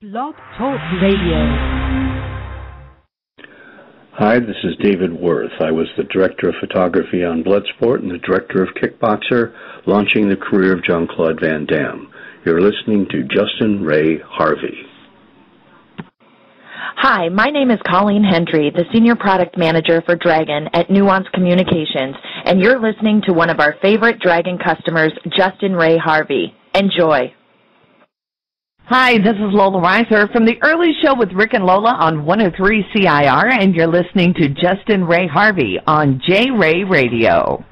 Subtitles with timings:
[0.00, 1.40] Blog Talk Radio.
[4.12, 5.50] Hi, this is David Worth.
[5.58, 9.52] I was the director of photography on Bloodsport and the director of Kickboxer,
[9.86, 12.12] launching the career of Jean Claude Van Damme.
[12.46, 14.86] You're listening to Justin Ray Harvey.
[16.98, 22.14] Hi, my name is Colleen Hendry, the Senior Product Manager for Dragon at Nuance Communications,
[22.44, 26.54] and you're listening to one of our favorite Dragon customers, Justin Ray Harvey.
[26.72, 27.34] Enjoy.
[28.90, 32.86] Hi, this is Lola Reiser from the early show with Rick and Lola on 103
[32.96, 37.62] CIR, and you're listening to Justin Ray Harvey on J Ray Radio.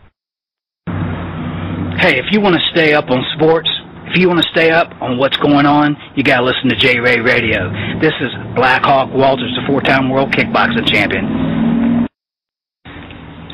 [1.97, 3.70] Hey, if you want to stay up on sports,
[4.12, 6.77] if you want to stay up on what's going on, you got to listen to
[6.77, 7.73] J Ray Radio.
[7.98, 11.66] This is Black Hawk Walters, the four time world kickboxing champion.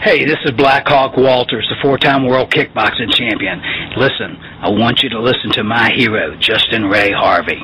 [0.03, 3.63] Hey, this is Black Hawk Walters, the four time world kickboxing champion.
[3.97, 7.63] Listen, I want you to listen to my hero, Justin Ray Harvey.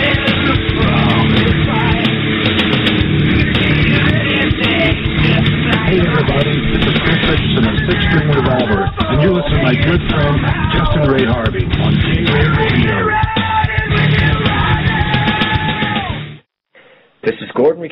[0.00, 0.67] Hey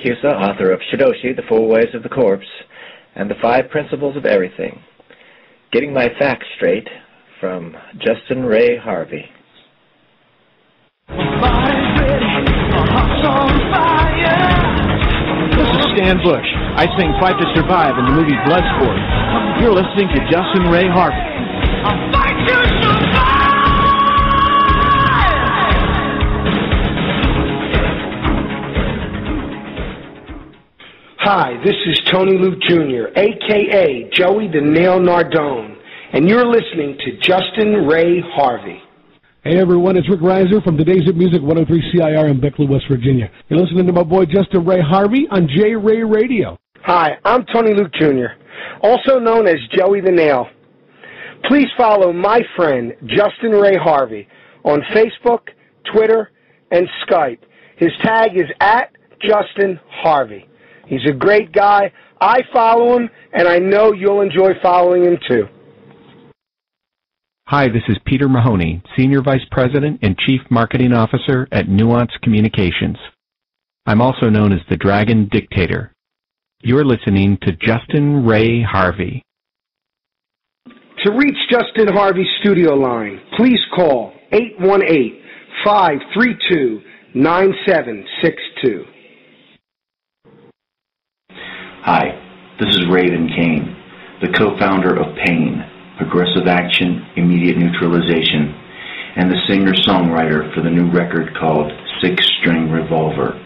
[0.04, 2.46] is author of Shidoshi, The Four Ways of the Corpse,
[3.14, 4.80] and The Five Principles of Everything.
[5.72, 6.88] Getting my facts straight
[7.40, 9.24] from Justin Ray Harvey.
[15.56, 16.48] This is Stan Bush.
[16.76, 18.98] I sing Fight to Survive in the movie Bloodsport.
[19.60, 21.16] You're listening to Justin Ray Harvey.
[31.28, 35.76] Hi, this is Tony Luke Jr., aka Joey the Nail Nardone,
[36.12, 38.80] and you're listening to Justin Ray Harvey.
[39.42, 43.28] Hey everyone, it's Rick Reiser from Today's Hit Music 103 CIR in Beckley, West Virginia.
[43.48, 46.56] You're listening to my boy Justin Ray Harvey on J Ray Radio.
[46.84, 48.38] Hi, I'm Tony Luke Jr.,
[48.84, 50.46] also known as Joey the Nail.
[51.48, 54.28] Please follow my friend Justin Ray Harvey
[54.64, 55.48] on Facebook,
[55.92, 56.30] Twitter,
[56.70, 57.40] and Skype.
[57.78, 60.46] His tag is at Justin Harvey.
[60.86, 61.92] He's a great guy.
[62.20, 65.44] I follow him, and I know you'll enjoy following him too.
[67.48, 72.96] Hi, this is Peter Mahoney, Senior Vice President and Chief Marketing Officer at Nuance Communications.
[73.86, 75.92] I'm also known as the Dragon Dictator.
[76.62, 79.22] You're listening to Justin Ray Harvey.
[81.04, 85.22] To reach Justin Harvey's studio line, please call 818
[85.64, 86.80] 532
[87.14, 88.95] 9762.
[91.86, 92.18] Hi,
[92.58, 93.70] this is Raven Kane,
[94.18, 95.62] the co-founder of Pain,
[96.02, 98.50] Progressive Action, Immediate Neutralization,
[99.14, 101.70] and the singer-songwriter for the new record called
[102.02, 103.38] Six String Revolver.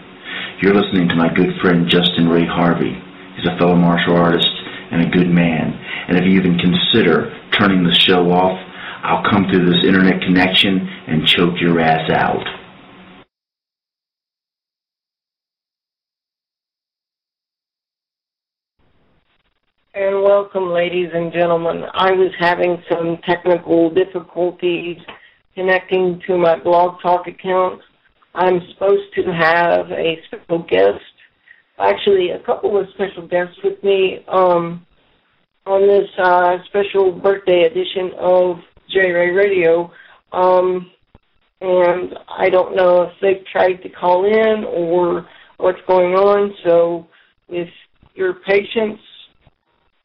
[0.57, 2.97] You're listening to my good friend Justin Ray Harvey.
[3.37, 4.49] He's a fellow martial artist
[4.89, 5.77] and a good man.
[6.09, 8.57] And if you even consider turning the show off,
[9.05, 12.41] I'll come through this internet connection and choke your ass out.
[19.93, 21.83] And welcome, ladies and gentlemen.
[21.93, 24.95] I was having some technical difficulties
[25.53, 27.81] connecting to my Blog Talk account.
[28.33, 31.03] I'm supposed to have a special guest,
[31.77, 34.85] actually a couple of special guests with me um,
[35.65, 38.59] on this uh, special birthday edition of
[38.89, 39.91] J Ray Radio.
[40.31, 40.89] Um,
[41.59, 46.53] and I don't know if they've tried to call in or what's going on.
[46.63, 47.07] So,
[47.49, 47.67] with
[48.15, 49.01] your patience,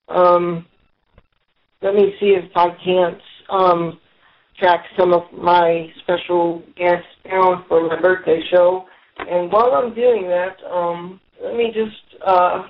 [0.08, 0.66] um,
[1.82, 4.00] let me see if I can't um,
[4.58, 8.86] track some of my special guests down for my birthday show.
[9.18, 12.66] And while I'm doing that, um, let me just uh,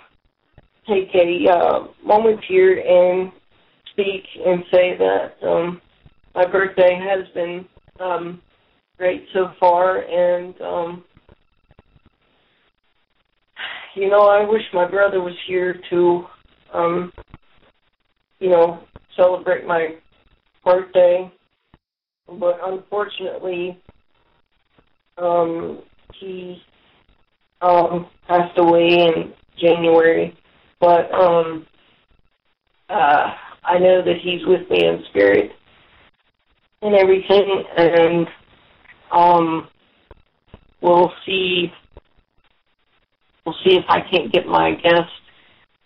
[0.88, 3.32] take a uh, moment here and
[3.92, 5.80] speak and say that um,
[6.34, 7.66] my birthday has been
[8.00, 8.42] um,
[8.98, 11.04] great so far, and um,
[13.94, 16.24] you know, I wish my brother was here to,
[16.74, 17.12] um,
[18.38, 18.80] you know,
[19.16, 19.96] celebrate my
[20.64, 21.30] birthday,
[22.28, 23.80] but unfortunately,
[25.18, 25.82] um,
[26.18, 26.62] he
[27.60, 30.36] um, passed away in January.
[30.80, 31.66] But um,
[32.88, 33.34] uh,
[33.64, 35.52] I know that he's with me in spirit
[36.82, 38.26] and everything, and
[39.12, 39.68] um,
[40.80, 41.72] we'll see.
[43.44, 45.10] We'll see if I can't get my guest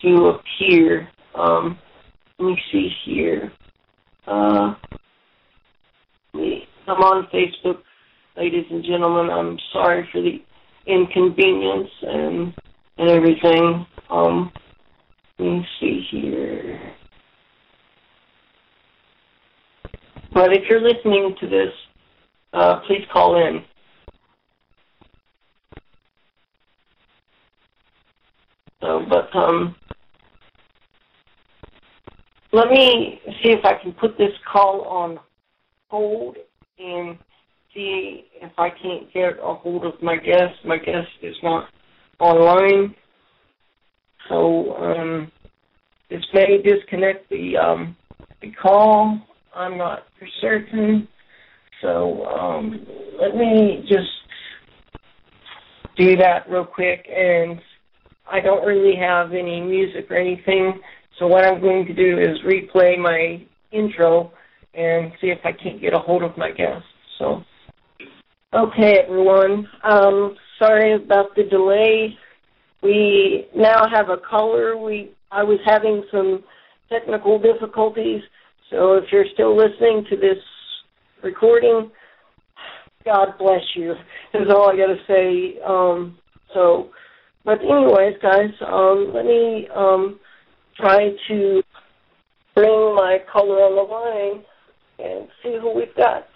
[0.01, 1.07] to appear.
[1.35, 1.77] Um,
[2.41, 3.51] let me see here.
[4.25, 4.73] Uh,
[6.33, 7.81] I'm on Facebook,
[8.35, 9.29] ladies and gentlemen.
[9.29, 10.41] I'm sorry for the
[10.87, 12.53] inconvenience and
[12.97, 13.85] and everything.
[14.09, 14.51] Um,
[15.37, 16.93] let me see here.
[20.33, 21.73] But if you're listening to this,
[22.53, 23.63] uh, please call in.
[28.81, 29.75] So, but um,
[32.53, 35.19] let me see if I can put this call on
[35.89, 36.37] hold
[36.79, 37.17] and
[37.73, 40.55] see if I can't get a hold of my guest.
[40.65, 41.69] My guest is not
[42.19, 42.95] online,
[44.29, 45.31] so um,
[46.09, 47.95] this may disconnect the um,
[48.41, 49.21] the call.
[49.55, 51.07] I'm not for certain.
[51.81, 52.85] So um,
[53.19, 54.09] let me just
[55.97, 57.07] do that real quick.
[57.09, 57.59] And
[58.31, 60.79] I don't really have any music or anything.
[61.19, 64.31] So what I'm going to do is replay my intro
[64.73, 66.83] and see if I can't get a hold of my guest.
[67.19, 67.43] So,
[68.53, 69.67] okay, everyone.
[69.83, 72.17] Um, sorry about the delay.
[72.81, 74.77] We now have a caller.
[74.77, 76.43] We I was having some
[76.89, 78.21] technical difficulties,
[78.69, 80.37] so if you're still listening to this
[81.23, 81.91] recording,
[83.05, 83.91] God bless you.
[84.33, 85.59] Is all I got to say.
[85.65, 86.17] Um,
[86.53, 86.89] so,
[87.45, 90.19] but anyways, guys, um, let me um,
[90.81, 91.63] try to
[92.55, 94.43] bring my color on the line
[94.99, 96.27] and see who we've got.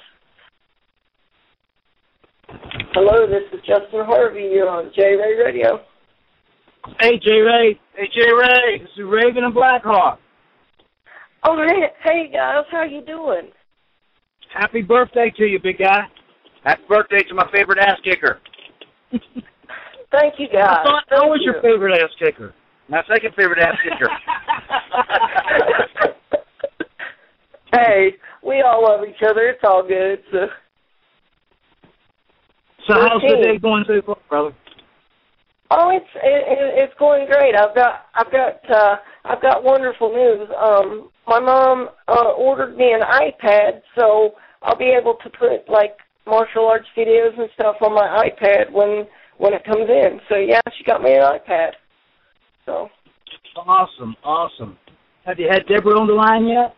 [2.94, 4.50] Hello, this is Justin Harvey.
[4.54, 5.82] You're on J Ray Radio.
[7.00, 7.80] Hey, J Ray.
[7.96, 8.80] Hey, J Ray.
[8.80, 10.20] This is Raven and Blackhawk.
[11.44, 13.52] Oh, man, hey guys, how you doing?
[14.54, 16.04] Happy birthday to you, big guy.
[16.64, 18.40] Happy birthday to my favorite ass kicker.
[19.12, 20.78] Thank you, guys.
[20.80, 21.52] I thought Thank I was you.
[21.52, 22.54] your favorite ass kicker.
[22.88, 24.10] My second favorite ass kicker.
[27.74, 28.14] hey,
[28.46, 29.48] we all love each other.
[29.50, 30.20] It's all good.
[30.32, 30.48] So,
[32.88, 34.56] So how's the day going so far, brother?
[35.72, 37.56] oh, it's it, it, it's going great.
[37.56, 38.96] I've got I've got uh,
[39.26, 40.48] I've got wonderful news.
[40.56, 45.98] Um, my mom uh, ordered me an iPad, so I'll be able to put like
[46.28, 50.20] martial arts videos and stuff on my iPad when when it comes in.
[50.30, 51.72] So yeah, she got me an iPad.
[52.66, 52.90] So
[53.56, 54.78] Awesome, awesome.
[55.26, 56.76] Have you had Deborah on the line yet?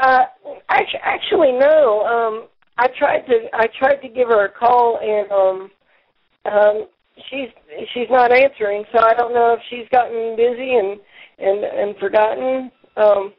[0.00, 0.24] Uh,
[0.68, 2.02] actually, actually, no.
[2.04, 5.70] Um, I tried to I tried to give her a call, and um,
[6.52, 6.86] um,
[7.30, 7.48] she's
[7.94, 8.84] she's not answering.
[8.92, 10.98] So I don't know if she's gotten busy and
[11.38, 13.32] and and forgotten um,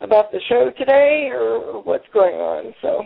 [0.00, 2.72] about the show today, or what's going on.
[2.82, 3.02] So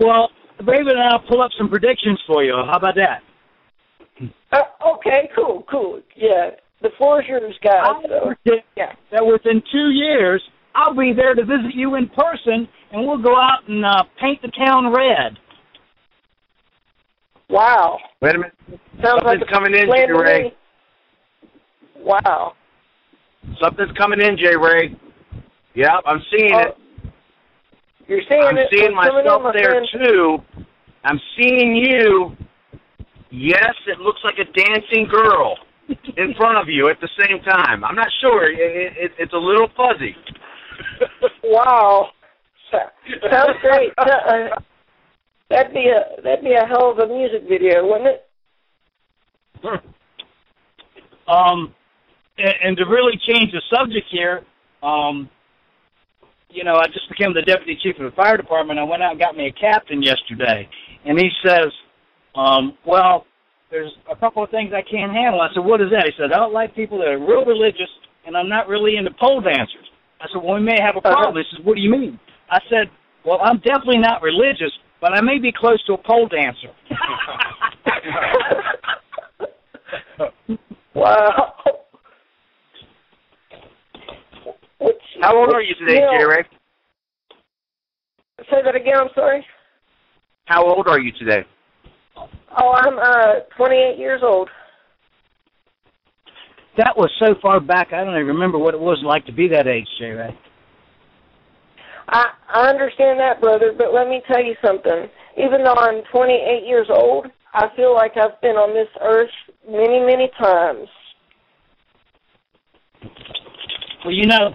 [0.00, 0.30] Well,
[0.66, 2.54] Raven and I'll pull up some predictions for you.
[2.54, 3.20] How about that?
[4.52, 4.62] Uh,
[4.94, 6.00] okay, cool, cool.
[6.16, 6.50] Yeah,
[6.80, 8.04] the floor is yours, guys.
[8.08, 8.34] So
[8.76, 8.92] yeah.
[9.10, 10.42] that within two years,
[10.74, 14.40] I'll be there to visit you in person, and we'll go out and uh, paint
[14.42, 15.38] the town red.
[17.48, 18.54] Wow, Wait a minute.
[19.04, 20.54] sounds like Something's a coming in, plan J Ray.
[21.98, 22.54] Wow.
[23.60, 24.96] Something's coming in, J Ray.
[25.74, 26.76] Yep, I'm seeing it.
[28.08, 28.68] You're seeing I'm it.
[28.72, 29.88] seeing What's coming in, myself my there friend?
[29.92, 30.38] too.
[31.04, 32.36] I'm seeing you.
[33.32, 35.56] Yes, it looks like a dancing girl
[35.88, 37.82] in front of you at the same time.
[37.82, 38.52] I'm not sure.
[38.52, 40.14] It, it, it, it's a little fuzzy.
[41.42, 42.10] Wow.
[42.70, 43.92] Sounds great.
[44.02, 44.60] Uh,
[45.50, 48.26] that'd be a that'd be a hell of a music video, wouldn't it?
[51.28, 51.72] Um,
[52.36, 54.42] and, and to really change the subject here,
[54.82, 55.30] um,
[56.50, 58.80] you know, I just became the deputy chief of the fire department.
[58.80, 60.68] I went out and got me a captain yesterday,
[61.04, 61.70] and he says,
[62.34, 63.26] um, "Well,
[63.70, 66.32] there's a couple of things I can't handle." I said, "What is that?" He said,
[66.32, 67.90] "I don't like people that are real religious,
[68.26, 71.36] and I'm not really into pole dancers." I said, "Well, we may have a problem."
[71.36, 72.18] He says, "What do you mean?"
[72.50, 72.90] I said,
[73.24, 76.70] "Well, I'm definitely not religious, but I may be close to a pole dancer."
[80.94, 81.54] wow.
[84.80, 86.48] Which, How old are you today, you know- J
[88.50, 88.94] Say that again.
[88.98, 89.46] I'm sorry.
[90.46, 91.46] How old are you today?
[92.16, 94.48] Oh, I'm uh 28 years old.
[96.76, 99.48] That was so far back, I don't even remember what it was like to be
[99.48, 100.06] that age, J.
[100.06, 100.38] Ray.
[102.08, 105.08] I I understand that, brother, but let me tell you something.
[105.36, 109.30] Even though I'm 28 years old, I feel like I've been on this earth
[109.68, 110.88] many, many times.
[114.04, 114.54] Well, you know,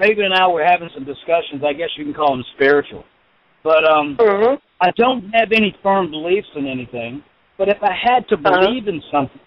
[0.00, 1.62] Raven and I were having some discussions.
[1.66, 3.04] I guess you can call them spiritual.
[3.66, 4.54] But um, Mm-hmm.
[4.80, 7.12] I don't have any firm beliefs in anything.
[7.58, 8.60] But if I had to Uh-huh.
[8.60, 9.40] believe in something,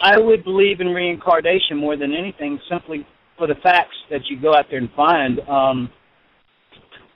[0.00, 3.06] I would believe in reincarnation more than anything, simply
[3.36, 5.34] for the facts that you go out there and find.
[5.58, 5.78] Um,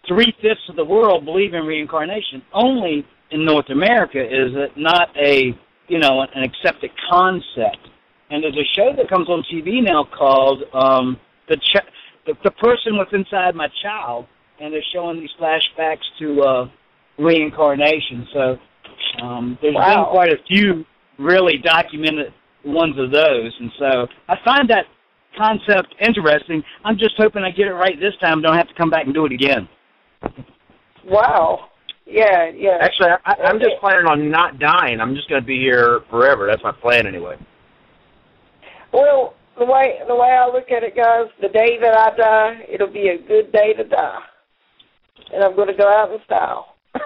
[0.06, 2.42] three fifths of the world believe in reincarnation.
[2.52, 5.36] Only in North America is it not a
[5.88, 7.82] you know an accepted concept.
[8.30, 11.16] And there's a show that comes on TV now called um,
[11.48, 11.90] the, Ch-
[12.26, 14.26] the the person what's inside my child,
[14.60, 16.68] and they're showing these flashbacks to uh,
[17.18, 18.26] reincarnation.
[18.32, 18.58] So
[19.22, 20.04] um, there's Wow.
[20.04, 20.84] been quite a few
[21.18, 22.32] really documented
[22.64, 24.84] ones of those, and so I find that
[25.38, 26.62] concept interesting.
[26.84, 28.42] I'm just hoping I get it right this time.
[28.42, 29.68] Don't have to come back and do it again.
[31.04, 31.68] Wow.
[32.06, 32.78] Yeah, yeah.
[32.80, 35.00] Actually, I, I'm just planning on not dying.
[35.00, 36.46] I'm just going to be here forever.
[36.48, 37.36] That's my plan anyway.
[38.92, 42.66] Well, the way the way I look at it, guys, the day that I die,
[42.72, 44.20] it'll be a good day to die,
[45.32, 46.75] and I'm going to go out in style.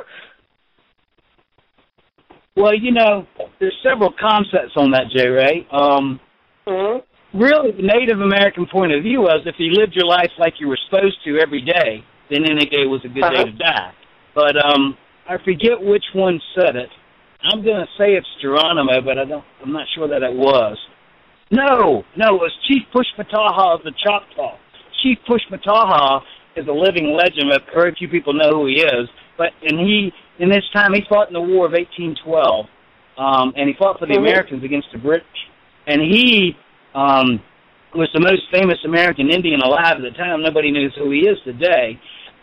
[2.56, 3.26] Well, you know,
[3.58, 5.28] there's several concepts on that, J.
[5.28, 5.66] Ray.
[5.72, 6.20] Um,
[7.32, 10.66] Really, the Native American point of view was if you lived your life like you
[10.66, 13.92] were supposed to every day, then any day was a good day to die.
[14.34, 14.96] But um,
[15.28, 16.90] I forget which one said it.
[17.42, 19.44] I'm going to say it's Geronimo, but I don't.
[19.62, 20.76] I'm not sure that it was.
[21.52, 24.58] No, no, it was Chief Pushmataha of the Choctaw.
[25.02, 26.20] Chief Pushmataha
[26.56, 29.08] is a living legend, but very few people know who he is.
[29.38, 32.66] But and he, in this time, he fought in the War of 1812,
[33.18, 34.28] um, and he fought for the Mhm.
[34.28, 35.26] Americans against the British.
[35.86, 36.56] And he
[36.94, 37.40] um,
[37.94, 40.42] was the most famous American Indian alive at the time.
[40.42, 41.98] Nobody knows who he is today,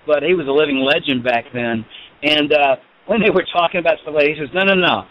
[0.06, 1.86] but he was a living legend back then.
[2.24, 5.06] And uh, when they were talking about stuff he says, "No, no, no.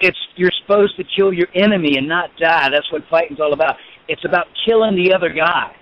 [0.00, 2.68] It's you're supposed to kill your enemy and not die.
[2.70, 3.76] That's what fighting's all about.
[4.08, 5.74] It's about killing the other guy."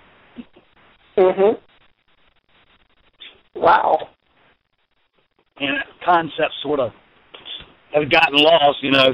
[1.16, 1.58] Mhm.
[3.54, 3.98] Wow.
[5.60, 6.90] And concepts sort of
[7.94, 8.78] have gotten lost.
[8.82, 9.10] You know,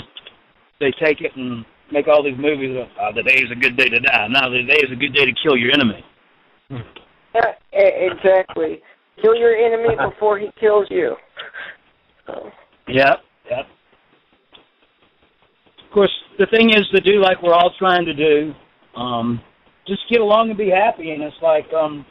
[0.80, 2.76] they take it and make all these movies.
[2.76, 4.28] Of, uh, the day is a good day to die.
[4.28, 6.04] No, the day is a good day to kill your enemy.
[7.72, 8.80] Exactly.
[9.22, 11.14] Kill your enemy before he kills you.
[12.26, 12.50] So,
[12.88, 13.18] Yep,
[13.50, 13.66] yep.
[15.84, 18.52] Of course, the thing is to do like we're all trying to do.
[18.96, 19.40] Um,
[19.86, 21.10] just get along and be happy.
[21.10, 22.04] And it's like, um,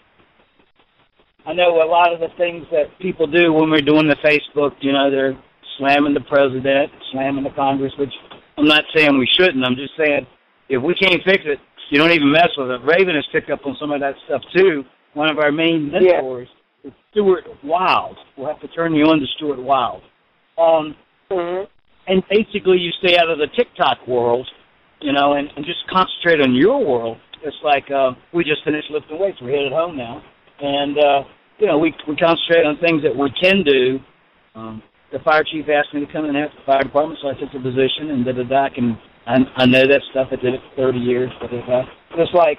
[1.48, 4.76] I know a lot of the things that people do when we're doing the Facebook,
[4.82, 5.32] you know, they're
[5.78, 8.12] slamming the president, slamming the Congress, which
[8.58, 9.64] I'm not saying we shouldn't.
[9.64, 10.28] I'm just saying
[10.68, 12.82] if we can't fix it, you don't even mess with it.
[12.84, 14.84] Raven has picked up on some of that stuff too.
[15.14, 16.50] One of our main mentors
[16.84, 18.18] is Stuart Wilde.
[18.38, 20.04] We'll have to turn you on to Stuart Wilde.
[20.58, 20.96] Um,
[21.30, 24.46] and basically, you stay out of the tick-tock world,
[25.00, 27.18] you know, and, and just concentrate on your world.
[27.44, 29.38] It's like uh, we just finished lifting weights.
[29.42, 30.22] We're headed home now,
[30.60, 31.24] and uh,
[31.60, 34.00] you know, we we concentrate on things that we can do.
[34.56, 37.34] Um, the fire chief asked me to come and help the fire department, so I
[37.40, 38.68] took the position, and da da da.
[38.76, 40.28] And I, I know that stuff.
[40.32, 41.84] I did it for 30 years, da da da.
[42.12, 42.58] But it's like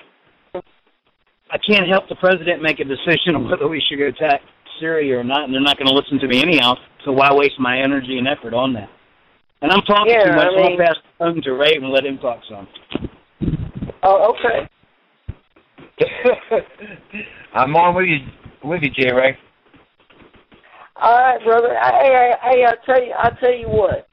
[1.50, 4.40] I can't help the president make a decision on whether we should go attack
[4.80, 6.74] Syria or not, and they're not going to listen to me anyhow.
[7.04, 8.88] So why waste my energy and effort on that?
[9.60, 10.46] And I'm talking Yeah, too much.
[10.46, 12.68] I so I'll mean- pass the phone to Ray and let him talk some.
[14.04, 14.68] oh, okay.
[17.54, 18.18] I'm on with you,
[18.64, 19.12] with you, J.
[19.12, 19.38] Ray.
[21.00, 21.76] All right, brother.
[21.80, 24.08] Hey, hey, I tell you, I tell you what.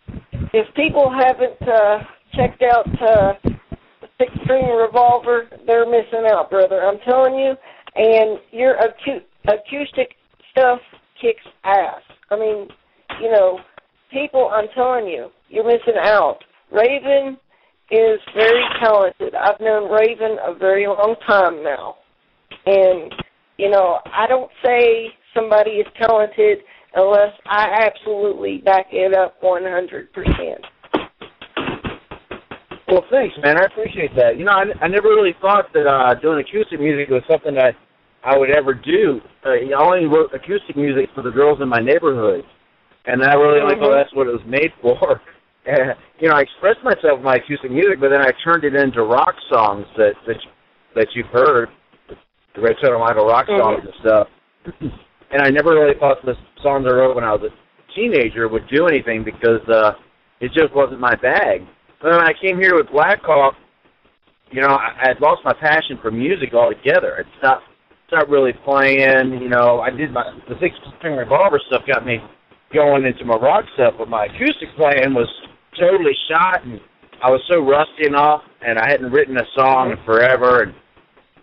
[0.54, 6.82] If people haven't uh, checked out uh, the Six String Revolver, they're missing out, brother.
[6.84, 7.56] I'm telling you.
[7.96, 10.16] And your acu- acoustic
[10.52, 10.80] stuff
[11.20, 12.02] kicks ass.
[12.30, 12.68] I mean,
[13.22, 13.60] you know,
[14.12, 14.50] people.
[14.54, 16.40] I'm telling you, you're missing out.
[16.72, 17.38] Raven
[17.90, 19.34] is very talented.
[19.34, 21.96] I've known Raven a very long time now,
[22.66, 23.14] and
[23.58, 26.60] you know, I don't say somebody is talented
[26.96, 30.08] unless I absolutely back it up 100%.
[32.88, 33.58] Well, thanks, man.
[33.58, 34.38] I appreciate that.
[34.38, 37.74] You know, I, I never really thought that uh, doing acoustic music was something that
[38.24, 39.22] I would ever do.
[39.46, 42.46] Uh, I only wrote acoustic music for the girls in my neighborhood,
[43.06, 45.22] and I really like, oh, that's what it was made for.
[45.66, 48.76] And, you know, I expressed myself with my acoustic music, but then I turned it
[48.76, 50.38] into rock songs that that
[50.96, 51.70] that you've heard,
[52.56, 54.28] the Red Soda Idol rock songs and stuff.
[55.32, 58.70] And I never really thought the songs I wrote when I was a teenager would
[58.70, 59.92] do anything because uh,
[60.40, 61.62] it just wasn't my bag.
[62.02, 63.56] But when I came here with Blackhawk,
[64.52, 67.18] you know, I, I had lost my passion for music altogether.
[67.18, 69.42] It's not, it's not really playing.
[69.42, 72.20] You know, I did my the six string revolver stuff got me
[72.74, 75.28] going into my rock stuff, but my acoustic playing was
[75.80, 76.80] totally shot, and
[77.24, 80.74] I was so rusty and off, and I hadn't written a song in forever, and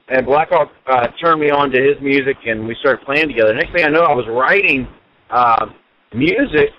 [0.09, 3.55] and Blackhawk uh, turned me on to his music, and we started playing together.
[3.55, 4.87] Next thing I know, I was writing
[5.31, 5.67] uh,
[6.15, 6.71] music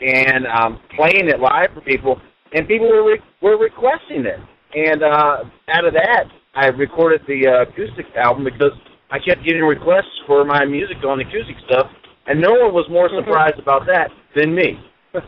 [0.00, 2.20] and um, playing it live for people,
[2.52, 4.40] and people were re- were requesting it.
[4.74, 8.72] And uh, out of that, I recorded the uh, acoustic album because
[9.10, 11.86] I kept getting requests for my music on the acoustic stuff,
[12.26, 14.80] and no one was more surprised about that than me.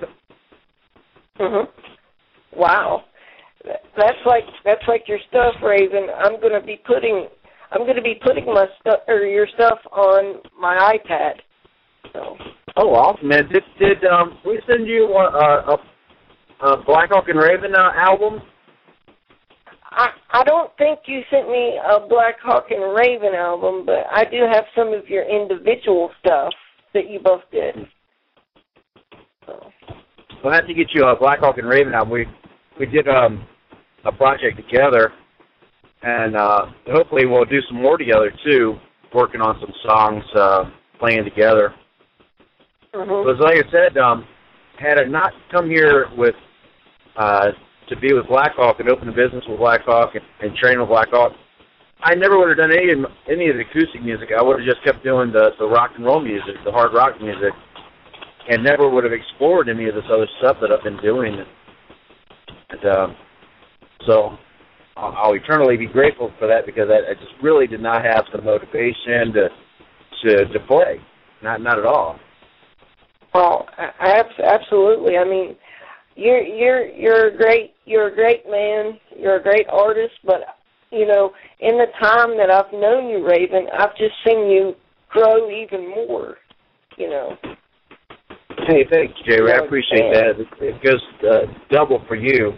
[1.40, 1.68] Mhm.
[2.56, 3.04] Wow.
[3.64, 6.08] That's like that's like your stuff, Raven.
[6.16, 7.28] I'm going to be putting
[7.70, 11.34] I'm going to be putting my stuff or your stuff on my iPad.
[12.12, 12.36] So.
[12.76, 13.48] Oh, awesome, man!
[13.52, 15.76] Did did um we send you a,
[16.62, 18.40] a, a Blackhawk and Raven uh, album?
[19.90, 24.46] I I don't think you sent me a Blackhawk and Raven album, but I do
[24.50, 26.52] have some of your individual stuff
[26.94, 27.74] that you both did.
[29.46, 29.70] So.
[30.42, 32.12] We'll have to get you a Blackhawk and Raven album.
[32.12, 32.26] We
[32.78, 33.46] we did um
[34.04, 35.12] a project together,
[36.02, 38.76] and uh hopefully we'll do some more together too.
[39.14, 40.64] Working on some songs, uh
[40.98, 41.74] playing together.
[42.94, 43.24] Mhm.
[43.24, 44.26] Because like I said, um,
[44.78, 46.34] had I not come here with
[47.16, 47.48] uh,
[47.88, 51.32] to be with Blackhawk and open a business with Blackhawk and, and train with Blackhawk,
[52.02, 52.98] I never would have done any of
[53.30, 54.30] any of the acoustic music.
[54.36, 57.20] I would have just kept doing the the rock and roll music, the hard rock
[57.20, 57.52] music,
[58.48, 61.44] and never would have explored any of this other stuff that I've been doing.
[62.70, 63.16] And um,
[64.06, 64.36] so
[64.96, 68.24] I'll, I'll eternally be grateful for that because I, I just really did not have
[68.32, 69.48] the motivation to
[70.22, 71.00] to to play,
[71.42, 72.18] not not at all.
[73.34, 73.62] Oh,
[74.00, 75.16] absolutely.
[75.16, 75.56] I mean,
[76.16, 78.98] you're you're you're a great you're a great man.
[79.16, 80.40] You're a great artist, but
[80.90, 84.74] you know, in the time that I've known you, Raven, I've just seen you
[85.10, 86.36] grow even more.
[86.96, 87.36] You know.
[88.68, 89.38] Hey, thanks, Jay.
[89.40, 90.36] I appreciate that.
[90.60, 92.52] It, goes uh, double for you.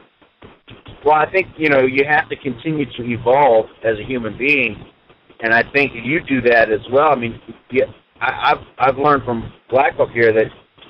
[1.04, 4.74] Well, I think you know you have to continue to evolve as a human being,
[5.38, 7.12] and I think you do that as well.
[7.12, 7.38] I mean,
[7.70, 7.84] yeah,
[8.20, 10.46] I, I've I've learned from Blackhawk here that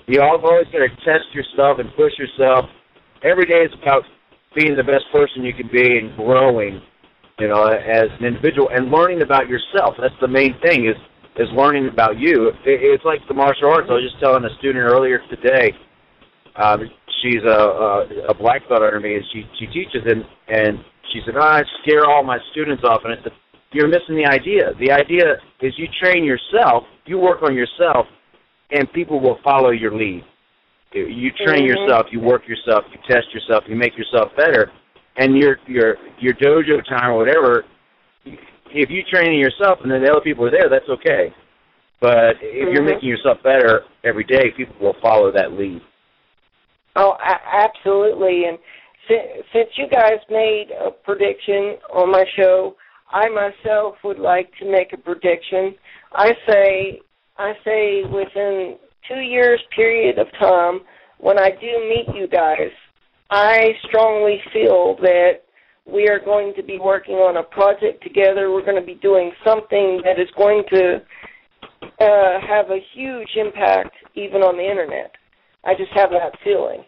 [0.06, 2.64] you always got to test yourself and push yourself.
[3.22, 4.04] Every day is about
[4.56, 6.80] being the best person you can be and growing,
[7.38, 9.96] you know, as an individual and learning about yourself.
[10.00, 10.96] That's the main thing is
[11.36, 12.48] is learning about you.
[12.66, 13.88] It, it's like the martial arts.
[13.90, 15.72] I was just telling a student earlier today.
[16.56, 16.82] Um,
[17.22, 17.90] she's a, a
[18.30, 20.78] a black belt under me, and she she teaches and and
[21.12, 23.32] she said, oh, I scare all my students off, and I said,
[23.72, 24.72] you're missing the idea.
[24.78, 28.06] The idea is you train yourself, you work on yourself,
[28.70, 30.24] and people will follow your lead.
[30.92, 31.68] You train Mhm.
[31.68, 34.72] yourself, you work yourself, you test yourself, you make yourself better,
[35.16, 37.64] and your your your dojo time or whatever.
[38.72, 41.32] If you're training yourself and then the other people are there, that's okay.
[42.00, 42.94] But if you're Mhm.
[42.94, 45.82] making yourself better every day, people will follow that lead.
[46.96, 48.46] Oh, a- absolutely.
[48.46, 48.58] And
[49.06, 52.76] si- since you guys made a prediction on my show,
[53.10, 55.74] I myself would like to make a prediction.
[56.12, 57.00] I say,
[57.38, 58.78] I say within
[59.08, 60.80] two years period of time,
[61.18, 62.70] when I do meet you guys,
[63.30, 65.42] I strongly feel that
[65.86, 68.50] we are going to be working on a project together.
[68.50, 70.96] We're going to be doing something that is going to
[72.00, 75.12] uh, have a huge impact even on the internet.
[75.64, 76.84] I just have that feeling.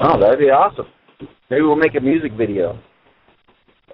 [0.00, 0.86] Oh, that'd be awesome.
[1.50, 2.78] Maybe we'll make a music video.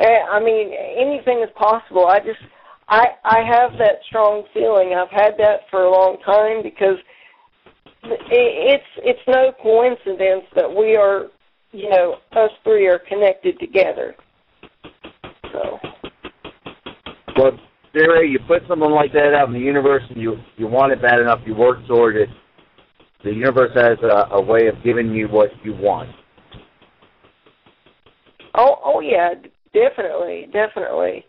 [0.01, 2.07] Eh, I mean, anything is possible.
[2.07, 2.41] I just,
[2.89, 4.95] I, I have that strong feeling.
[4.95, 6.99] I've had that for a long time because
[8.03, 11.27] it's, it's no coincidence that we are,
[11.75, 14.15] you know, us three are connected together.
[15.53, 15.79] So,
[17.37, 17.59] Well,
[17.95, 21.03] Jerry, you put something like that out in the universe, and you you want it
[21.03, 22.29] bad enough, you work toward it.
[23.25, 26.11] The universe has a, a way of giving you what you want.
[28.55, 29.35] oh, oh yeah,
[29.73, 31.25] definitely, definitely,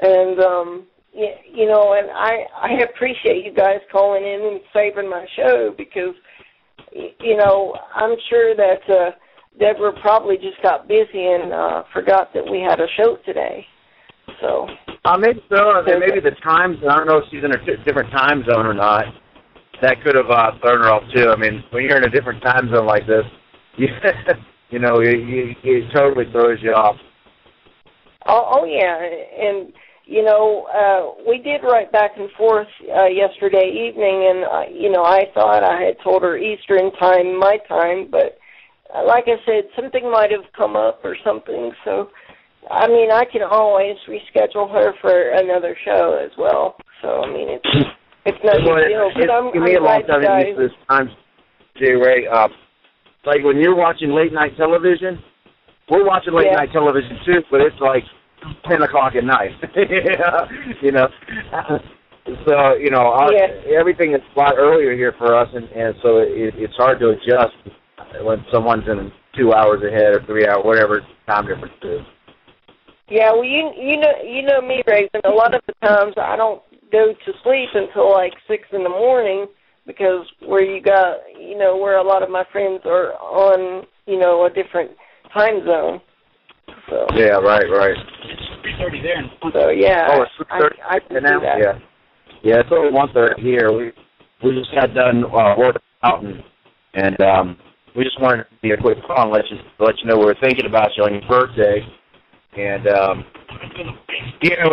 [0.00, 5.08] and um, you, you know, and I, I appreciate you guys calling in and saving
[5.08, 6.14] my show because,
[6.92, 9.10] you know, I'm sure that uh,
[9.58, 13.66] Deborah probably just got busy and uh, forgot that we had a show today.
[14.40, 14.66] So.
[15.04, 15.82] Uh, maybe so.
[15.86, 16.78] And maybe the times.
[16.88, 19.04] I don't know if she's in a different time zone or not.
[19.82, 21.28] That could have uh, thrown her off too.
[21.28, 23.24] I mean, when you're in a different time zone like this,
[23.76, 23.88] you,
[24.70, 26.96] you know, it, it, it totally throws you off.
[28.26, 29.72] Oh, oh yeah, and
[30.04, 34.90] you know, uh, we did write back and forth uh, yesterday evening, and uh, you
[34.90, 38.38] know, I thought I had told her Eastern time, my time, but
[39.00, 41.72] like I said, something might have come up or something.
[41.84, 42.10] So,
[42.70, 46.76] I mean, I can always reschedule her for another show as well.
[47.00, 47.64] So, I mean, it's
[48.26, 49.10] it's no Well, big deal.
[49.16, 51.08] But I'm, give me I'm a long time to use this time,
[51.78, 51.92] J.
[51.92, 52.26] Ray.
[52.28, 52.48] Uh,
[53.24, 55.18] like when you're watching late night television,
[55.90, 56.56] we're watching late Yeah.
[56.56, 58.04] night television too, but it's like
[58.68, 59.52] ten o'clock at night.
[60.82, 61.06] you know,
[62.46, 63.30] so you know our,
[63.78, 67.10] everything is a lot earlier here for us, and, and so it, it's hard to
[67.10, 67.54] adjust
[68.22, 72.00] when someone's in two hours ahead or three hours, whatever time difference is.
[73.08, 75.20] Yeah, well, you you know you know me, Raven.
[75.24, 78.88] A lot of the times I don't go to sleep until like six in the
[78.88, 79.46] morning
[79.86, 84.18] because where you got you know where a lot of my friends are on you
[84.18, 84.92] know a different
[85.34, 86.00] time zone.
[86.88, 87.96] So Yeah, right, right.
[88.24, 89.22] It's Three thirty there.
[89.52, 91.40] so yeah, Oh, it's I, 3:30 I can now.
[91.40, 91.58] do that.
[91.58, 91.78] Yeah,
[92.42, 92.60] yeah.
[92.60, 93.72] It's only one thirty here.
[93.72, 93.92] We
[94.42, 96.42] we just got done uh, working out and
[96.94, 97.56] and um,
[97.96, 100.24] we just wanted to be a quick call and let you let you know we
[100.24, 101.80] were thinking about you on your birthday.
[102.56, 103.24] And um,
[104.42, 104.64] yeah,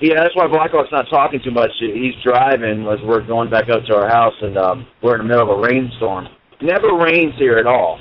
[0.00, 1.70] yeah, that's why Blackhawk's not talking too much.
[1.78, 5.28] He's driving as we're going back up to our house, and um, we're in the
[5.28, 6.28] middle of a rainstorm.
[6.62, 8.00] Never rains here at all.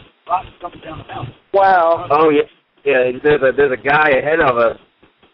[1.53, 2.07] Wow.
[2.11, 2.47] Oh yeah,
[2.85, 3.11] yeah.
[3.21, 4.77] There's a there's a guy ahead of us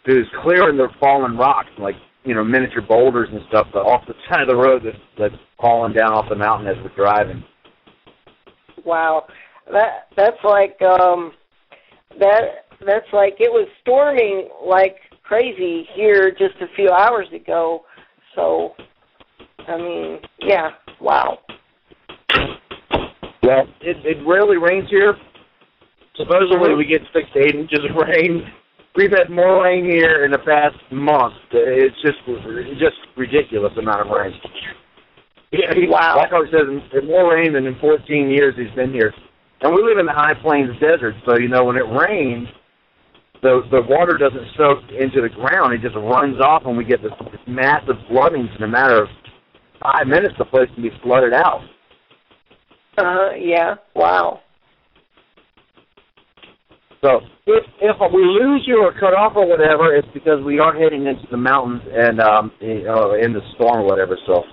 [0.05, 4.13] who's clearing the fallen rocks, like you know miniature boulders and stuff, but off the
[4.29, 7.43] side of the road that's that's falling down off the mountain as we're driving.
[8.85, 9.25] Wow.
[9.71, 11.33] That that's like um
[12.19, 17.81] that that's like it was storming like crazy here just a few hours ago.
[18.35, 18.73] So
[19.67, 20.69] I mean, yeah,
[21.01, 21.39] wow.
[23.43, 25.15] Well, it it rarely rains here.
[26.15, 28.43] Supposedly we get six to eight inches of rain.
[28.95, 31.35] We've had more rain here in the past month.
[31.51, 34.33] It's just it's just ridiculous amount of rain.
[35.51, 36.15] Yeah, he, Wow.
[36.15, 39.13] Blackhawk says in more rain than in 14 years he's been here.
[39.61, 42.47] And we live in the high plains desert, so you know when it rains,
[43.41, 47.01] the the water doesn't soak into the ground; it just runs off, and we get
[47.01, 49.09] this, this massive floodings in a matter of
[49.81, 50.35] five minutes.
[50.37, 51.61] The place can be flooded out.
[52.97, 54.41] Uh yeah, wow.
[57.01, 60.73] So if if we lose you or cut off or whatever, it's because we are
[60.73, 64.17] heading into the mountains and um uh, in the storm or whatever.
[64.25, 64.43] So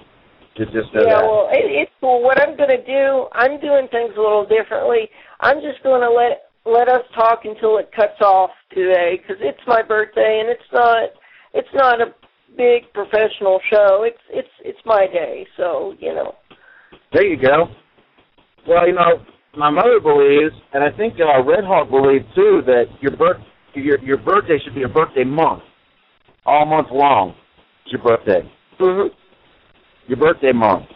[0.56, 1.26] just just know Yeah, that.
[1.26, 2.22] well, it, it's cool.
[2.22, 5.10] What I'm going to do, I'm doing things a little differently.
[5.40, 9.60] I'm just going to let let us talk until it cuts off today because it's
[9.66, 11.10] my birthday and it's not
[11.52, 12.14] it's not a
[12.56, 14.04] big professional show.
[14.06, 16.34] It's it's it's my day, so you know.
[17.12, 17.66] There you go.
[18.66, 19.24] Well, you know,
[19.56, 23.42] my mother believes, and I think uh, Red Hawk believes too, that your birth
[23.74, 25.62] your your birthday should be a birthday month,
[26.46, 27.34] all month long.
[27.84, 28.50] It's your birthday.
[28.80, 29.14] Mm-hmm.
[30.06, 30.86] Your birthday month.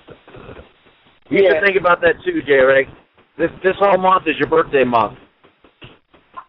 [1.30, 1.50] You Yeah.
[1.50, 2.88] should think about that too, Jay Ray.
[3.36, 5.18] This this whole month is your birthday month.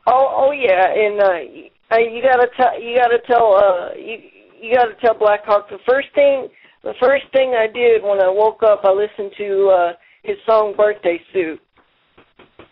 [0.08, 4.18] Oh oh yeah, and uh, you gotta tell you gotta tell uh you
[4.62, 6.48] you gotta tell Blackhawk the first thing
[6.84, 9.94] the first thing I did when I woke up I listened to uh
[10.24, 11.60] his song Birthday Suit.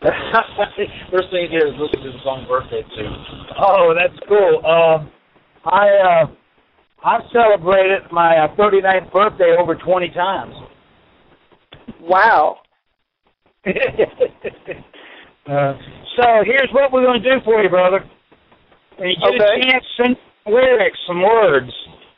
[1.10, 3.10] First thing here is listen to the song "Birthday" too.
[3.58, 4.62] Oh, that's cool.
[4.64, 5.10] Um,
[5.64, 6.26] I uh,
[7.04, 10.54] I've celebrated my uh, 39th birthday over 20 times.
[12.00, 12.58] Wow.
[13.66, 13.72] uh,
[16.16, 18.04] so here's what we're going to do for you, brother.
[18.96, 19.60] When you get Okay.
[19.60, 21.70] a chance, send lyrics, some words,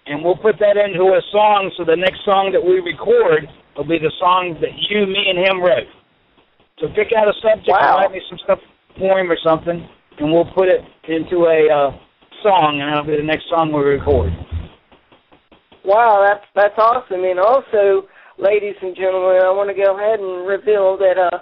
[0.07, 1.71] and we'll put that into a song.
[1.77, 5.39] So the next song that we record will be the song that you, me, and
[5.39, 5.89] him wrote.
[6.79, 7.99] So pick out a subject Wow.
[7.99, 8.59] and write me some stuff,
[8.97, 9.87] poem or something,
[10.19, 11.91] and we'll put it into a uh,
[12.43, 14.33] song, and that'll be the next song we record.
[15.85, 17.25] Wow, that's that's awesome.
[17.25, 18.07] And also,
[18.39, 21.39] ladies and gentlemen, I want to go ahead and reveal that uh,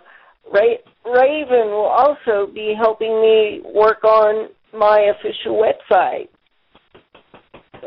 [0.52, 6.28] Ray, Raven will also be helping me work on my official website.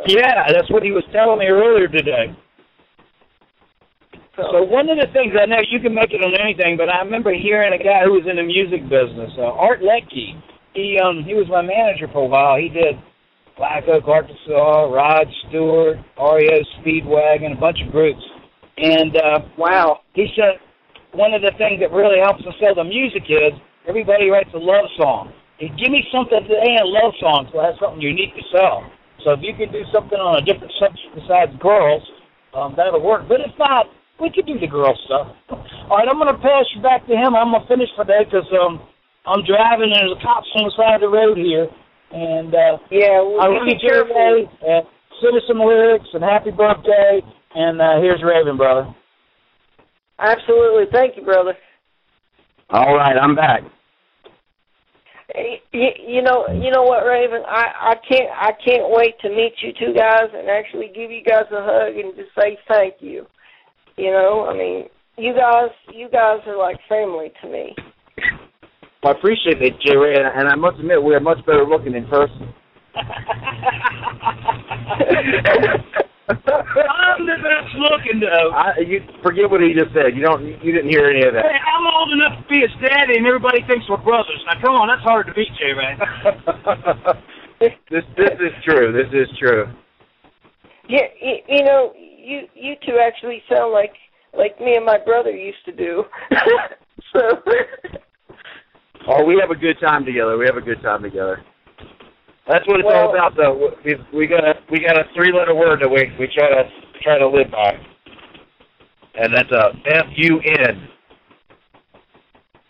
[0.08, 2.36] Yeah, that's what he was telling me earlier today.
[4.36, 7.04] So one of the things I know you can make it on anything, but I
[7.04, 10.34] remember hearing a guy who was in the music business, uh, Art Leckie.
[10.74, 12.56] He um he was my manager for a while.
[12.56, 12.96] He did
[13.62, 18.26] Black Oak, Arkansas, Rod Stewart, REO Speedwagon, a bunch of groups.
[18.82, 20.58] And uh wow, he said
[21.14, 23.54] one of the things that really helps us sell the music is
[23.86, 25.30] everybody writes a love song.
[25.62, 28.42] Hey, give me something that ain't a love song, so I have something unique to
[28.50, 28.82] sell.
[29.22, 32.02] So if you could do something on a different subject besides girls,
[32.58, 33.30] um, that'll work.
[33.30, 33.86] But if not,
[34.18, 35.38] we could do the girl stuff.
[35.86, 37.38] All right, I'm going to pass you back to him.
[37.38, 38.82] I'm going to finish for today because um,
[39.30, 41.70] I'm driving and there's cops on the side of the road here.
[42.14, 44.16] And uh, yeah, well, I really be careful.
[44.16, 44.82] Ray, uh,
[45.48, 47.22] some lyrics and happy birthday.
[47.56, 48.94] And uh, here's Raven, brother.
[50.20, 51.54] Absolutely, thank you, brother.
[52.70, 53.62] All right, I'm back.
[55.72, 57.42] You, you know, you know what, Raven?
[57.48, 61.24] I I can't I can't wait to meet you two guys and actually give you
[61.24, 63.26] guys a hug and just say thank you.
[63.98, 64.86] You know, I mean,
[65.18, 67.76] you guys you guys are like family to me.
[69.04, 71.66] Well, I appreciate that, Jay Ray, and, and I must admit we are much better
[71.66, 72.54] looking in person.
[75.82, 78.52] I'm the best looking though.
[78.54, 80.14] I, you forget what he just said.
[80.14, 80.46] You don't.
[80.46, 81.46] You didn't hear any of that.
[81.50, 84.38] Hey, I'm old enough to be his daddy, and everybody thinks we're brothers.
[84.46, 85.98] Now, come on, that's hard to beat, Jay Ray.
[87.90, 88.94] this this is true.
[88.94, 89.66] This is true.
[90.88, 93.94] Yeah, you, you know, you you two actually sound like
[94.38, 96.04] like me and my brother used to do.
[97.14, 97.42] so.
[99.08, 100.38] Oh, we have a good time together.
[100.38, 101.44] We have a good time together.
[102.48, 103.74] That's what it's Well- all about, though.
[103.84, 106.70] We we got a we got a three letter word that we we try to
[107.02, 107.78] try to live by,
[109.16, 110.90] and that's a F U N.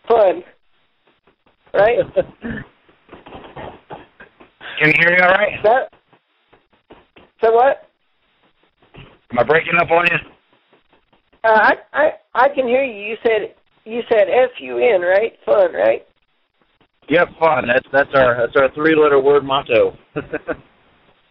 [0.08, 0.44] Fun.
[1.74, 1.98] Right?
[4.80, 5.64] Can you hear me all right?
[5.64, 5.94] That.
[7.44, 7.88] So what?
[9.32, 10.18] Am I breaking up on you?
[11.44, 13.04] Uh, I I I can hear you.
[13.04, 15.34] You said you said F U N, right?
[15.46, 16.06] Fun, right?
[17.10, 17.68] Yep, fun.
[17.68, 19.98] That's that's our that's our three letter word motto.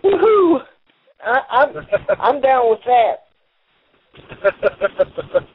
[0.05, 0.61] Woohoo!
[1.25, 1.75] I, I'm
[2.21, 3.27] I'm down with that.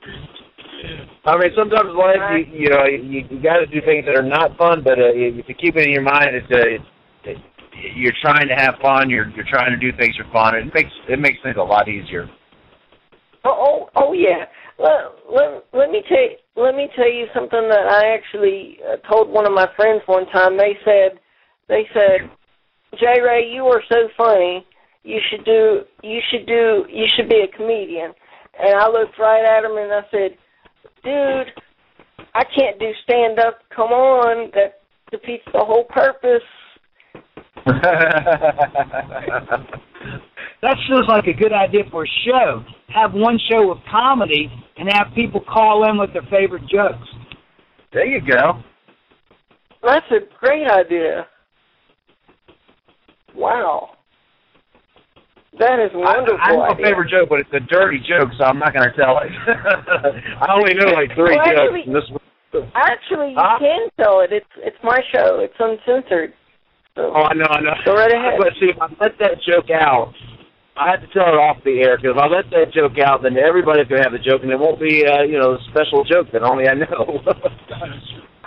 [1.26, 2.18] I mean, sometimes life,
[2.54, 5.10] you, you know, you, you got to do things that are not fun, but uh,
[5.14, 6.84] if you keep it in your mind, it's, uh, it's
[7.24, 7.38] it,
[7.96, 9.10] you're trying to have fun.
[9.10, 10.56] You're you're trying to do things for fun.
[10.56, 12.30] It makes it makes things a lot easier.
[13.44, 14.46] Oh, oh, oh yeah.
[14.78, 18.98] Let, let, let me tell you, let me tell you something that I actually uh,
[19.10, 20.58] told one of my friends one time.
[20.58, 21.20] They said,
[21.68, 22.30] they said,
[23.00, 23.22] J.
[23.22, 24.66] Ray, you are so funny.
[25.04, 28.14] You should do, you should do, you should be a comedian.
[28.60, 30.38] And I looked right at him and I said,
[31.04, 31.54] dude,
[32.34, 33.60] I can't do stand up.
[33.76, 34.80] Come on, that
[35.12, 36.42] defeats the whole purpose.
[40.66, 42.64] That feels like a good idea for a show.
[42.90, 47.08] Have one show of comedy and have people call in with their favorite jokes.
[47.94, 48.64] There you go.
[49.84, 51.28] That's a great idea.
[53.36, 53.90] Wow.
[55.60, 56.86] That is wonderful I, I have a idea.
[56.88, 59.30] favorite joke, but it's a dirty joke, so I'm not going to tell it.
[60.42, 61.62] I only know like three Well, jokes.
[61.62, 62.22] actually- and this one-
[62.74, 63.60] Actually, you Huh?
[63.60, 64.32] can tell it.
[64.32, 65.40] It's it's my show.
[65.44, 66.32] It's uncensored.
[66.96, 67.74] So Oh, I know, I know.
[67.86, 68.36] Go right ahead.
[68.40, 70.14] But see, if I let that joke out,
[70.78, 73.24] I have to tell it off the air because if I let that joke out,
[73.24, 75.60] then everybody's going to have the joke, and it won't be, uh, you know, a
[75.72, 77.22] special joke that only I know.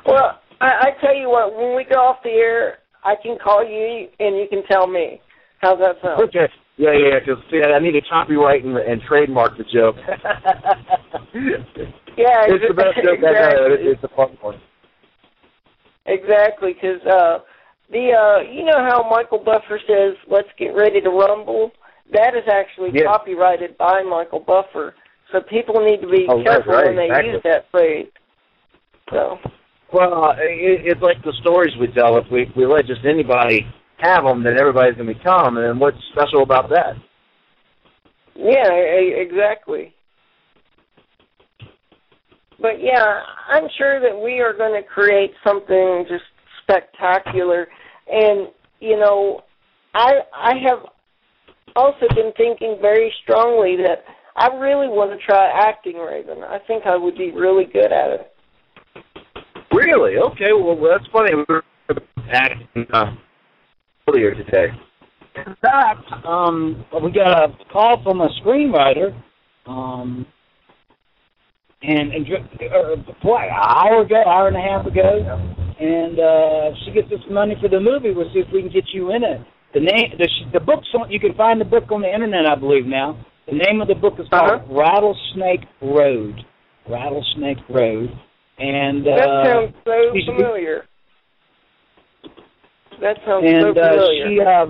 [0.06, 1.54] Well, I, I tell you what.
[1.54, 5.20] When we go off the air, I can call you and you can tell me.
[5.60, 6.22] How's that sound?
[6.22, 6.48] okay.
[6.78, 9.96] Yeah, yeah, because see, I need to copyright and, and trademark the joke.
[12.18, 13.78] Yeah, it's the best joke I know.
[13.78, 14.58] It's, it's a fun one.
[16.06, 17.38] Exactly, because uh,
[17.92, 21.70] the uh, you know how Michael Buffer says, "Let's get ready to rumble."
[22.12, 23.04] That is actually Yeah.
[23.04, 24.94] copyrighted by Michael Buffer,
[25.30, 27.30] so people need to be Oh, careful right, when they exactly.
[27.32, 28.08] use that phrase.
[29.10, 29.38] So,
[29.92, 32.18] Well, uh, it, it's like the stories we tell.
[32.18, 33.66] If we if we let just anybody
[33.98, 35.56] have them, then everybody's going to become.
[35.56, 36.94] And what's special about that?
[38.34, 39.94] yeah, exactly.
[42.60, 46.24] But yeah, I'm sure that we are going to create something just
[46.62, 47.68] spectacular.
[48.10, 48.48] And
[48.80, 49.42] you know,
[49.94, 50.80] I I have
[51.76, 54.04] also been thinking very strongly that
[54.37, 56.42] I really want to try acting, Raven.
[56.44, 58.33] I think I would be really good at it.
[59.72, 60.16] Really?
[60.16, 60.52] Okay.
[60.52, 61.35] Well, that's funny.
[61.35, 61.64] We were
[62.33, 63.14] acting uh,
[64.09, 64.68] earlier today.
[65.46, 69.14] In fact, um, we got a call from a screenwriter,
[69.66, 70.26] um,
[71.83, 76.90] and, and uh, what, an hour ago, hour and a half ago, and uh, she
[76.90, 78.11] gets us money for the movie.
[78.12, 79.40] We'll see if we can get you in it.
[79.74, 81.11] The name, the the book's on.
[81.11, 83.24] You can find the book on the internet, I believe now.
[83.46, 86.40] The name of the book is called Rattlesnake Road.
[86.88, 88.11] Rattlesnake Road,
[88.59, 90.85] and uh, That sounds so familiar.
[93.00, 94.26] That sounds and so uh, familiar.
[94.26, 94.66] she uh,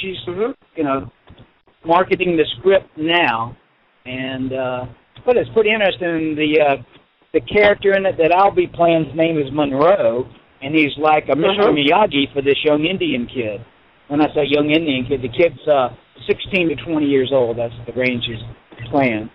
[0.00, 1.10] she's you know
[1.84, 3.56] marketing the script now,
[4.04, 4.86] and uh,
[5.24, 6.34] but it's pretty interesting.
[6.34, 6.82] The uh,
[7.32, 10.28] the character in it that I'll be playing's name is Monroe,
[10.62, 11.60] and he's like a Mr.
[11.60, 11.72] Uh-huh.
[11.72, 13.64] Miyagi for this young Indian kid.
[14.08, 15.90] When I say young Indian kid, the kid's uh,
[16.26, 17.58] 16 to 20 years old.
[17.58, 18.42] That's the range he's
[18.90, 19.30] playing.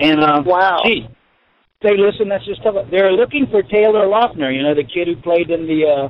[0.00, 1.06] And uh, wow, gee,
[1.82, 2.74] say, listen, that's just tough.
[2.90, 6.08] They're looking for Taylor Lautner, you know, the kid who played in the uh,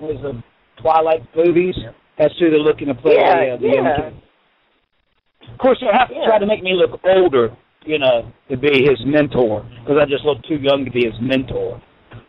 [0.00, 0.42] was the
[0.82, 1.74] Twilight movies.
[2.18, 5.50] That's who they're looking to play Yeah, the, uh, the young kid.
[5.52, 8.82] Of course, they'll have to try to make me look older, you know, to be
[8.82, 11.82] his mentor, because I just look too young to be his mentor.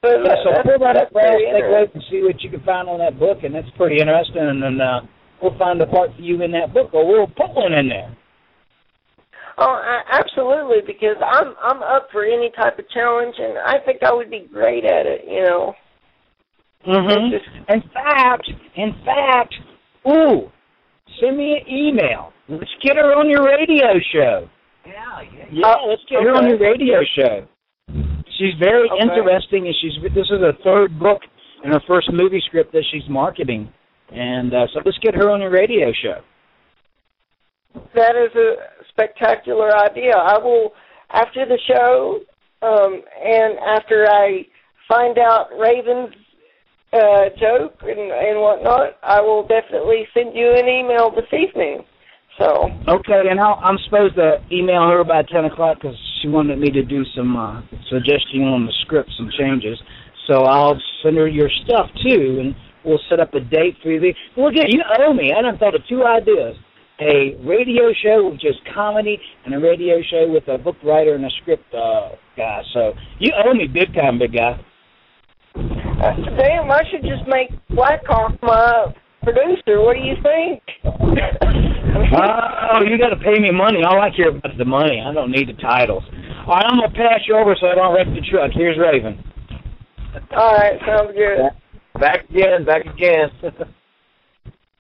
[0.02, 2.42] But, Yeah, so that's- pull that that's up, very take a look and see what
[2.44, 4.38] you can find on that book, and that's pretty interesting.
[4.48, 5.02] And then uh,
[5.42, 8.16] we'll find the part for you in that book, or we'll put one in there.
[9.58, 14.04] Oh, a- absolutely, because I'm I'm up for any type of challenge, and I think
[14.04, 15.26] I would be great at it.
[15.28, 15.74] You know.
[16.88, 17.74] Mm-hmm.
[17.74, 19.56] In fact, in fact,
[20.08, 20.52] ooh,
[21.20, 22.32] send me an email.
[22.48, 24.48] Let's get her on your radio show.
[24.86, 25.88] Yeah, yeah, yeah.
[25.88, 27.48] let's get her on your radio show.
[28.38, 29.02] She's very Okay.
[29.02, 31.22] interesting, and she's this is her third book
[31.64, 33.72] and her first movie script that she's marketing.
[34.12, 36.22] And uh, so let's get her on your radio show.
[37.94, 38.56] That is a
[38.90, 40.16] spectacular idea.
[40.16, 40.72] I will,
[41.12, 42.20] after the show,
[42.62, 44.46] um, and after I
[44.88, 46.16] find out Raven's
[46.94, 51.84] uh, joke and, and whatnot, I will definitely send you an email this evening.
[52.40, 56.60] So Okay, and I'll, I'm supposed to email her by ten o'clock because she wanted
[56.60, 59.78] me to do some uh, suggesting on the script, some changes.
[60.28, 64.14] So I'll send her your stuff too, and we'll set up a date for you.
[64.38, 65.34] Look at you owe me.
[65.38, 66.56] I done thought of two ideas:
[67.02, 71.26] a radio show with just comedy, and a radio show with a book writer and
[71.26, 72.62] a script uh, guy.
[72.74, 74.64] So you owe me big time, big guy.
[75.56, 79.82] Uh, damn, I should just make Blackhawk my producer.
[79.82, 81.74] What do you think?
[81.98, 83.84] Oh, you got to pay me money.
[83.84, 85.02] All I care about is the money.
[85.02, 86.04] I don't need the titles.
[86.48, 88.52] All right, I'm gonna pass you over so I don't wreck the truck.
[88.54, 89.24] Here's Raven.
[90.32, 91.52] All right, sounds good.
[92.00, 93.30] Back again, back again.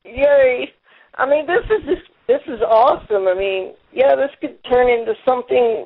[0.05, 0.71] Yay!
[1.15, 3.27] I mean, this is just this is awesome.
[3.27, 5.85] I mean, yeah, this could turn into something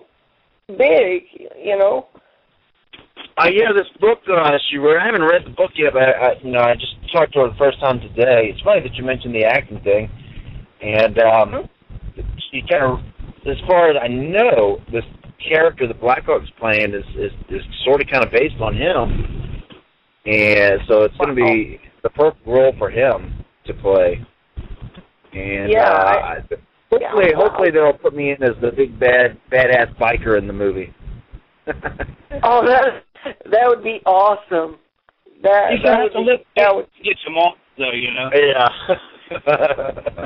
[0.68, 1.24] big.
[1.58, 2.08] You know.
[3.38, 5.00] Uh, yeah, this book uh, she wrote.
[5.02, 7.40] I haven't read the book yet, but I, I, you know, I just talked to
[7.40, 8.52] her the first time today.
[8.54, 10.10] It's funny that you mentioned the acting thing,
[10.82, 11.70] and um,
[12.52, 13.00] she kind of,
[13.48, 15.04] as far as I know, this
[15.48, 19.64] character that Blackhawk's playing is is, is sort of kind of based on him,
[20.26, 24.26] and so it's going to be the perfect role for him to play.
[25.34, 26.40] And Yeah, uh, I-
[26.92, 27.36] hopefully, yeah.
[27.38, 30.94] hopefully they'll put me in as the big bad badass biker in the movie.
[32.44, 33.04] Oh, that
[33.52, 34.78] that would be awesome.
[35.44, 38.30] That You that have would to be, that would get some off though, you know.
[38.34, 38.68] Yeah.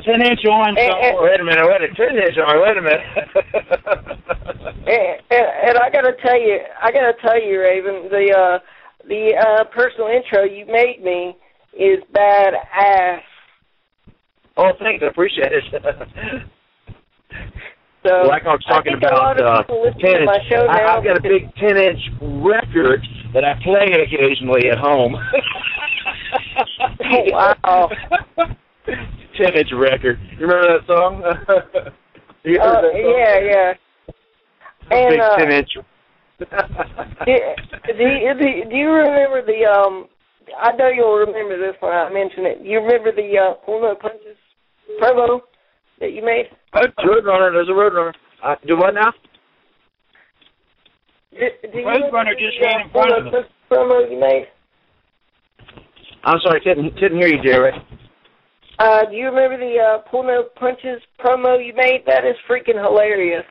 [0.05, 0.69] Ten inch on.
[0.69, 3.01] And- and- wait a minute, wait a minute, ten inch on, wait a minute.
[4.87, 8.59] and, and, and I gotta tell you, I gotta tell you, Raven, the uh,
[9.07, 11.35] the uh, personal intro you made me
[11.73, 13.21] is badass.
[14.57, 15.63] oh, thanks, I appreciate it.
[18.07, 20.29] So Blackhawk's I talking think a lot about uh, of people listen ten inch.
[20.69, 23.01] I, I've got a big ten inch record
[23.33, 25.15] that I play occasionally at home.
[27.07, 27.89] Oh, wow.
[29.37, 30.19] ten inch record.
[30.37, 31.21] You remember that song?
[32.43, 33.15] you Uh, that song?
[33.17, 33.73] yeah, yeah.
[34.91, 35.69] And big uh, ten inch.
[36.39, 40.07] do, do, you- do, do you remember the um?
[40.61, 42.59] I know you'll remember this when I mention it.
[42.61, 44.37] You remember the uh, Pull No Punches
[45.01, 45.39] promo
[45.99, 46.45] that you made?
[46.75, 48.13] Roadrunner, there's a Roadrunner.
[48.43, 49.11] Uh, do what now?
[51.31, 53.45] Do, do Roadrunner just the, ran uh, in front of No us.
[53.45, 54.45] Punches promo you made?
[56.25, 57.71] I'm sorry, couldn't couldn't hear you, Jerry.
[58.77, 62.03] Uh, do you remember the uh, Pull No Punches promo you made?
[62.05, 63.45] That is freaking hilarious.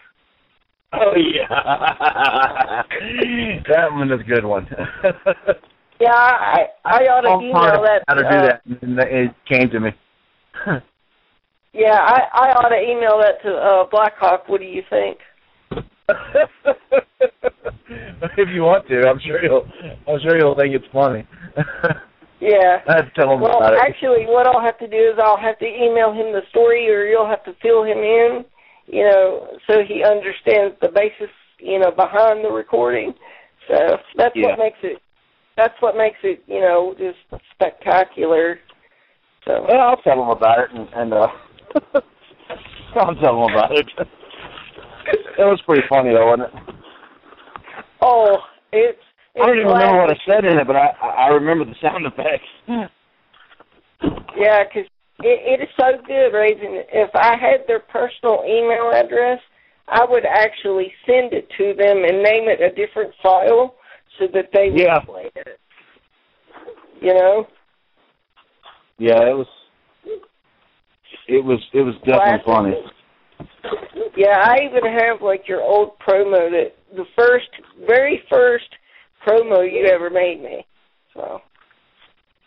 [0.92, 1.48] Oh yeah,
[3.68, 4.66] that one is a good one.
[6.00, 8.02] Yeah, I I ought to email that.
[8.08, 8.62] How to do uh, that?
[8.82, 9.90] And it came to me.
[11.76, 14.48] Yeah, I I ought to email that to uh, Blackhawk.
[14.48, 15.18] What do you think?
[18.38, 19.66] if you want to, I'm sure he'll.
[20.06, 21.26] I'm sure he'll think it's funny.
[22.44, 22.85] Yeah.
[22.87, 23.80] I have to tell him Well, about it.
[23.80, 27.07] actually, what I'll have to do is I'll have to email him the story, or
[27.07, 28.44] you'll have to fill him in,
[28.87, 33.14] you know, so he understands the basis, you know, behind the recording.
[33.66, 34.48] So that's Yeah.
[34.48, 35.00] what makes it.
[35.57, 37.16] That's what makes it, you know, just
[37.52, 38.59] spectacular.
[39.46, 39.64] So.
[39.66, 41.28] Well, I'll tell him about it, and, and uh,
[42.96, 43.88] I'll tell him about it.
[43.96, 46.74] it was pretty funny, though, wasn't it?
[48.02, 48.38] Oh,
[48.72, 48.98] it's.
[49.37, 52.07] I don't even remember what I said in it, but I I remember the sound
[52.07, 52.49] effects.
[54.37, 54.85] Yeah, 'cause
[55.20, 56.83] it, it is so good, Raven.
[56.92, 59.40] If I had their personal email address,
[59.88, 63.77] I would actually send it to them and name it a different file
[64.18, 64.99] so that they would Yeah.
[64.99, 65.59] play it.
[67.01, 67.47] You know?
[68.99, 69.47] Yeah, it was.
[71.29, 72.77] It was it was definitely Classic.
[73.62, 74.11] funny.
[74.16, 77.49] Yeah, I even have like your old promo that the first,
[77.87, 78.68] very first
[79.27, 80.66] promo you ever made me.
[81.14, 81.41] So.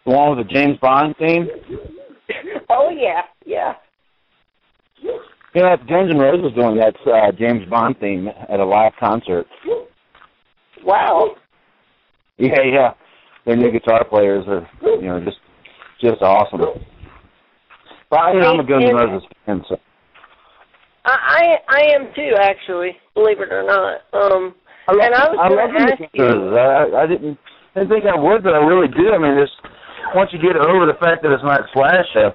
[0.06, 1.48] The one with the James Bond theme.
[2.70, 3.76] Oh yeah, yeah.
[5.56, 9.48] Yeah, Guns N' Roses doing that uh, James Bond theme at a live concert.
[10.84, 11.36] Wow.
[12.38, 12.94] Yeah, yeah.
[13.46, 15.38] Their new guitar players are, you know, just
[16.02, 16.62] just awesome.
[18.10, 19.78] But I, I'm a Guns N' Roses fan, so
[21.06, 22.98] I I, I am too, actually.
[23.16, 24.02] Believe it or not.
[24.14, 24.54] Um,
[24.88, 26.58] I love, and I was I love ask you.
[26.58, 27.38] I, I didn't
[27.76, 29.12] didn't think I would, but I really do.
[29.12, 29.54] I mean, just
[30.16, 32.32] once you get over the fact that it's not Slash, uh,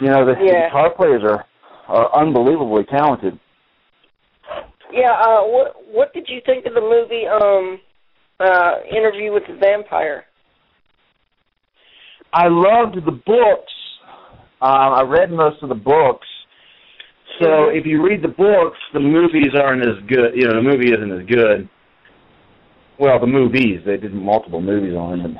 [0.00, 0.68] you know, the, the Yeah.
[0.68, 1.44] guitar players are
[1.88, 3.38] are unbelievably talented.
[4.92, 5.12] Yeah.
[5.12, 7.26] Uh, what what did you think of the movie?
[7.26, 7.80] Um,
[8.40, 10.24] uh, Interview with the Vampire.
[12.32, 13.72] I loved the books.
[14.62, 16.26] Uh, I read most of the books.
[17.40, 20.34] So if you read the books, the movies aren't as good.
[20.34, 21.68] You know, the movie isn't as good.
[22.98, 25.30] Well, the movies they did multiple movies on it,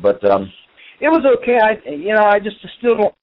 [0.00, 0.50] but um,
[1.00, 1.58] it was okay.
[1.62, 3.14] I you know I just still don't